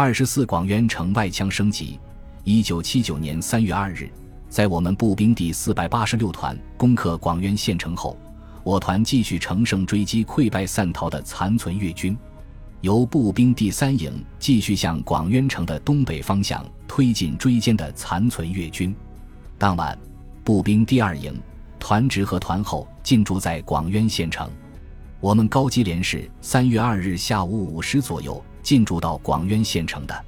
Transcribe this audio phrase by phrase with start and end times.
[0.00, 1.98] 二十四广渊城外枪升级。
[2.44, 4.08] 一九七九年三月二日，
[4.48, 8.16] 在我们步兵第四百八十六团攻克广渊县城后，
[8.62, 12.16] 我团继续乘胜追击溃败散逃的残存越军，
[12.80, 18.94] 由步兵第三营继续向广渊城的东北方向推进追歼的残存越军。
[19.58, 19.98] 当晚，
[20.44, 21.36] 步兵第二营
[21.80, 24.48] 团直和团后进驻在广渊县城。
[25.18, 30.24] 我们高级连是三月二日下午五时左右进驻到广渊县城的。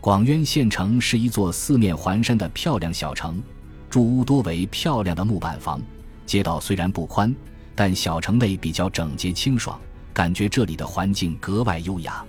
[0.00, 3.42] 广渊县城是一座四面环山的漂亮小城，
[3.90, 5.80] 住屋多为漂亮的木板房。
[6.24, 7.34] 街道虽然不宽，
[7.74, 9.80] 但小城内比较整洁清爽，
[10.12, 12.24] 感觉这里的环境格外优雅。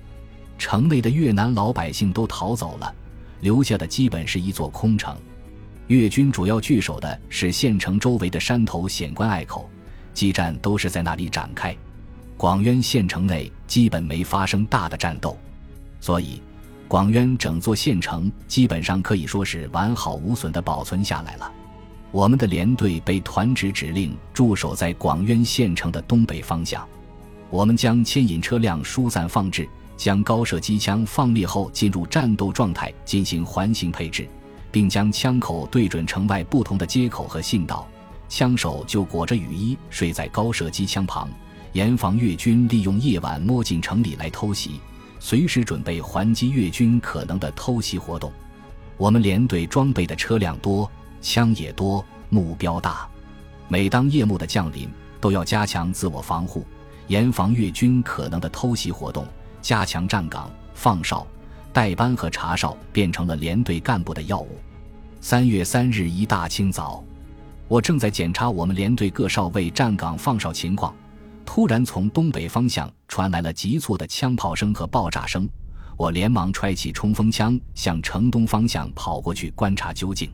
[0.58, 2.94] 城内的越南老百姓都逃走了，
[3.41, 5.16] 留下的基本是一座空城。
[5.88, 9.70] 越军主要据守的是县城周围的山头险关隘口，
[10.14, 11.76] 激战都是在那里展开。
[12.38, 15.36] 广渊县城内基本没发生大的战斗，
[16.00, 16.40] 所以
[16.88, 21.52] 广渊整座县城基本上可以说是完好无损地保存下来了。
[22.12, 26.88] 我们的连队被团指指令驻守在广渊县城的东北方向，
[27.49, 34.30] 我们将牵引车辆疏散放置，将高射机枪放列后进入战斗状态进行环形配置，
[34.71, 37.88] 并将枪口对准城外不同的街口和信道，
[38.30, 41.27] 枪手就裹着雨衣睡在高射机枪旁。
[41.78, 44.82] 严防越军利用夜晚摸进城里来偷袭，
[45.20, 48.34] 随时准备还击越军可能的偷袭活动。
[48.98, 50.90] 我们连队装备的车辆多，
[51.22, 53.08] 枪也多，目标大。
[53.68, 54.90] 每当夜幕的降临，
[55.22, 56.66] 都要加强自我防护，
[57.10, 59.24] 严防越军可能的偷袭活动。
[59.62, 61.28] 加强站岗、放哨、
[61.72, 64.58] 带班和查哨，变成了连队干部的要务。
[65.22, 67.03] 三月三日一大清早，
[67.68, 70.92] 我正在检查我们连队各哨位站岗放哨情况。
[71.47, 75.50] 突然，从东北方向传来了急促的枪炮声和爆炸声，
[75.95, 80.29] 我连忙揣起冲锋枪，向城东方向跑过去观察究竟。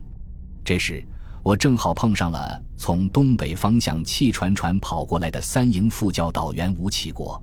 [0.62, 1.02] 这时，
[1.42, 7.42] 我正好碰上了从东北方向气喘喘跑过来的三营副教导员吴启国。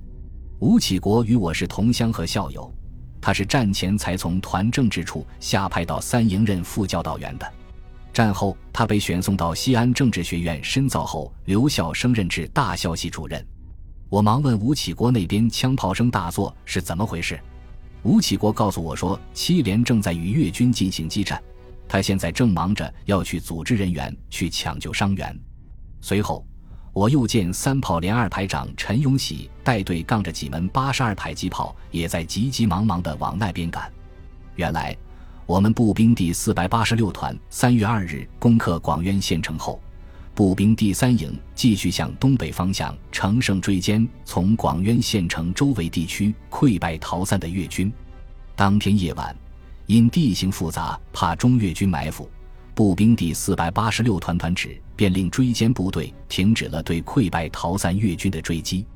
[0.60, 2.72] 吴启国与我是同乡和校友，
[3.20, 7.52] 他是战前才从团政治处下派到三营任副教导员的。
[8.12, 13.44] 战后，他被选送到西安政治学院深造后，留校升任至大校系主任。
[14.12, 17.40] 我忙问吴启国那边枪炮声大作是怎么回事？
[18.02, 21.42] 吴启国告诉我说，七连正在与越军进行激战，
[21.88, 25.34] 他现在正忙着要去组织人员去抢救伤员。
[26.02, 26.46] 随后，
[26.92, 33.90] 我又见三炮连二排长陈永喜带队杠着几门八十二迫击炮，也在急急忙忙地往那边赶。
[34.56, 34.94] 原来，
[35.46, 39.80] 我们步兵第四百八十六团三月二日攻克广渊县城后。
[40.34, 47.92] 步兵第三营继续向东北方向乘胜追歼从广渊县城周围地区溃败逃散的越军。
[48.56, 49.36] 当天夜晚，
[49.86, 52.30] 因地形复杂，怕中越军埋伏，
[52.74, 58.86] 步兵第四百八十六团团指便令追歼部队停止了对溃败逃散越军的追击。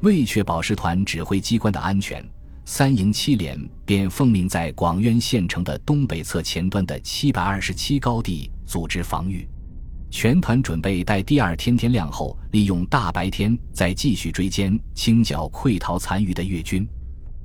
[0.00, 2.26] 为确保师团指挥机关的安全，
[2.64, 9.46] 三营七连便奉命在广渊县城的东北侧前端的七百二十七高地组织防御。
[10.10, 16.86] 全团准备待第二天天亮后，利用大白天再继续追歼清剿溃逃残余的越军。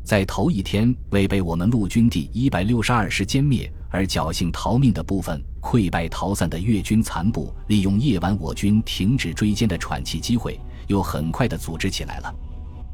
[0.04, 12.34] 在头一天为被我们陆军第一百六十二师歼灭而侥幸逃命的部分溃败逃散的越军残部，利用夜晚我军停止追歼的喘气机会，又很快地组织起来了。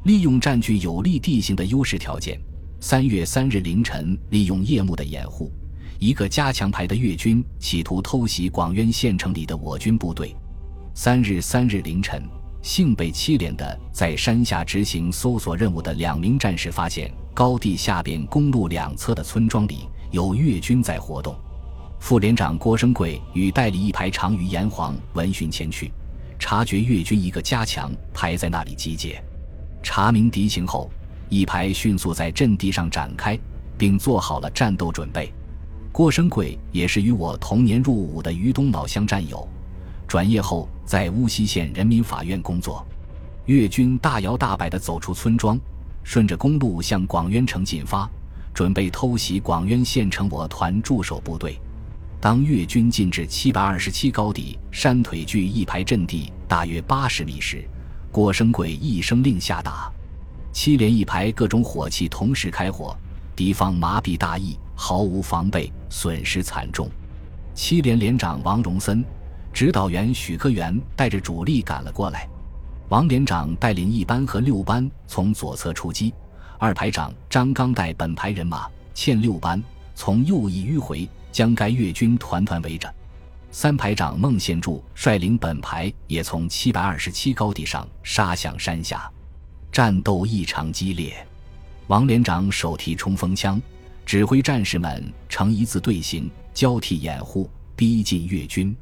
[0.03, 2.40] 利用占据有利地形的优势条件，
[2.79, 5.52] 三月三日凌晨，利用夜幕的掩护。
[5.99, 10.33] 一个加强排的越军企图偷袭广渊县城里的我军部队。
[10.93, 12.23] 三日三日凌晨，
[12.61, 21.35] 幸被七连的在山下执行搜索任务的两名战士发现，高地下边公路两侧的村庄里有越军在活动。
[21.99, 25.91] 副连长郭生贵与代理一排长于炎黄闻讯前去，
[26.39, 29.21] 察觉越军一个加强排在那里集结，
[29.83, 30.89] 查明敌情后，
[31.27, 33.37] 一排迅速在阵地上展开，
[33.77, 35.29] 并做好了战斗准备。
[35.91, 39.47] 郭生贵也是与我同年入伍的于东老乡战友，
[40.08, 42.86] 转业后在乌溪县人民法院工作。
[43.46, 45.59] 越军大摇大摆地走出村庄，
[46.03, 48.09] 顺着公路向广渊城进发，
[48.53, 51.59] 准备偷袭广渊县城我团驻守部队。
[52.22, 57.68] 当越军进至七百二十七高地山腿距一排阵地大约八十米时，
[58.12, 59.91] 郭生贵一声令下达，
[60.53, 62.96] 七连一排各种火器同时开火，
[63.36, 64.56] 敌方麻痹大意。
[64.81, 66.90] 毫无防备，损失惨重。
[67.53, 69.03] 七连连长王荣森、
[69.52, 72.26] 指导员许科元带着主力赶了过来。
[72.87, 76.14] 王连长带领一班和六班从左侧出击，
[76.58, 79.61] 二排长张刚带本排人马欠六班，
[79.96, 82.91] 从右翼迂回，将该越军团团围着。
[83.52, 89.11] 三排长孟宪柱率领本排也从七百二十七高地上杀向山下，
[89.73, 91.14] 战斗异常激烈。
[91.87, 93.61] 王连长手提冲锋枪，
[94.09, 98.76] 指挥战士们成一字队形，交替掩护，逼近越军。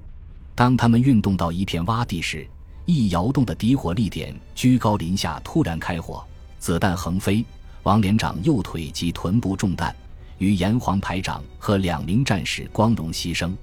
[0.56, 2.48] 当他们运动到一片洼地时，
[2.86, 6.26] 一摇动的敌火力点居高临下突然开火，
[6.60, 7.44] 子弹横飞。
[7.84, 9.94] 王连长右腿及臀部中弹，
[10.38, 13.54] 与炎黄排长和两名战士光荣牺牲。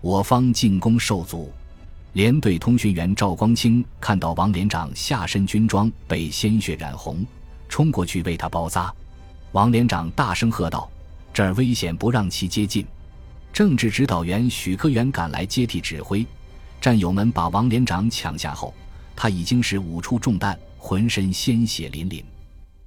[0.00, 1.52] 我方进攻受阻，
[2.14, 7.24] 连队通讯员赵光清看到王连长下身军装被鲜血染红，
[7.68, 8.92] 冲过去为他包扎。
[9.52, 10.90] 王连长大声喝道
[11.36, 12.82] ：“这儿危险，不让其接近！”
[13.52, 16.24] 政治指导员许科元赶来接替指挥。
[16.80, 18.72] 战友们把王连长抢下后，
[19.14, 22.24] 他已经是五处中弹，浑身鲜血淋淋。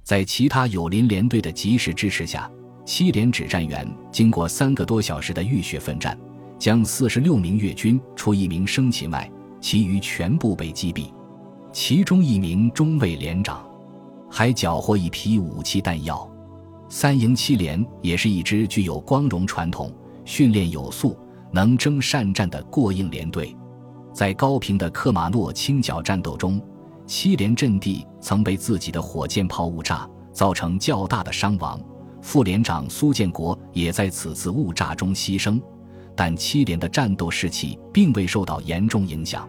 [0.02, 2.50] 在其他友邻连队的及时支持下，
[2.84, 6.18] 七连指战员经过三个多小时的浴血奋战。
[6.58, 9.30] 将四十六名越军除一名生擒外，
[9.60, 11.08] 其余全部被击毙。
[11.72, 13.64] 其中一名中尉连长
[14.28, 16.29] 还缴获一批武器弹药。
[16.92, 19.94] 三营七连也是一支具有光荣传统、
[20.24, 21.16] 训练有素、
[21.52, 23.56] 能征善战的过硬连队。
[24.12, 26.60] 在高平的克马诺清剿战斗中，
[27.06, 31.80] 七连阵地曾被自己的火箭炮误炸，造成较大的伤亡。
[32.20, 35.62] 副连长苏建国也在此次误炸中牺牲。
[36.16, 39.48] 但七连的战斗士气并未受到严重影响，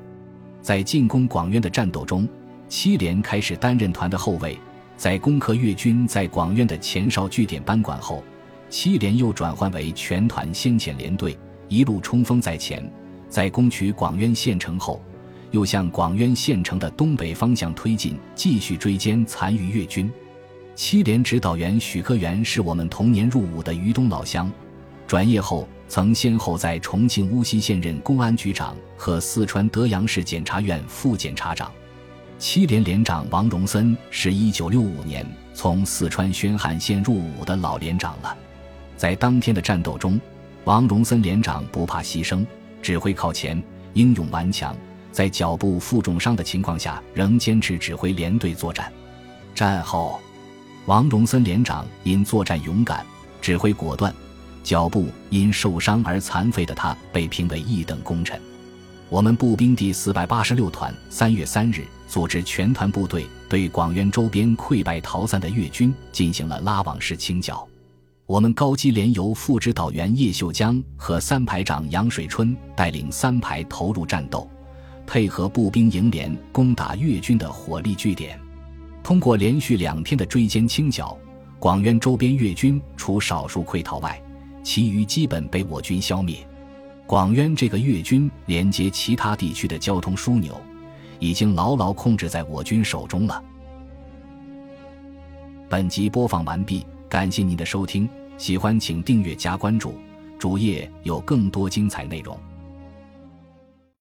[0.62, 2.30] 在进攻广渊的战斗中，
[2.70, 4.56] 七连开始担任团的后卫。
[5.02, 8.24] 在攻克越军在广渊的前哨据点班管后，
[8.70, 11.36] 七连又转换为全团先遣连队，
[11.68, 12.88] 一路冲锋在前。
[13.28, 15.02] 在攻取广渊县城后，
[15.50, 20.08] 又向广渊县城的东北方向推进，继续追歼残余越军。
[20.76, 24.52] 七连指导员许科元是我们同年入伍的渝东老乡，
[25.08, 25.68] 转业后。
[25.88, 31.70] 曾先后在重庆巫溪县任公安局长和四川德阳市检察院副检察长。
[32.42, 35.24] 七连连长王荣森是一九六五年
[35.54, 38.36] 从四川宣汉县入伍的老连长了。
[38.98, 40.20] 在当天的战斗中，
[40.64, 42.44] 王荣森连长不怕牺牲，
[42.82, 43.62] 指挥靠前，
[43.94, 44.76] 英勇顽强，
[45.12, 48.92] 在脚部负重伤的情况下仍坚持指挥连队作战。
[49.54, 50.20] 战后，
[50.88, 53.06] 王荣森连长因作战勇敢，
[53.40, 54.12] 指挥果断。
[54.64, 58.42] 脚部因受伤而残废的他被评为一等功臣。
[59.10, 67.66] 我们步兵第四百八十六团三月三日组织全团部队对广元周边溃败逃散的越军进行了拉网式清剿。
[68.26, 74.46] 我们高级连由副指导员叶秀江和三排长杨水春带领三排投入战斗，
[75.08, 78.38] 配合步兵营连攻打越军的火力据点。
[79.02, 81.18] 通过连续两天的追歼清剿，
[81.60, 84.22] 广元周边越军除少数溃逃外，
[84.66, 86.46] 其余基本被我军消灭。
[87.08, 90.60] 广渊这个越军连接其他地区的交通枢纽，
[91.22, 93.42] 已经牢牢控制在我军手中了。
[95.70, 99.94] 本集播放完毕，感谢您的收听，喜欢请订阅加关注，
[100.40, 102.38] 主页有更多精彩内容。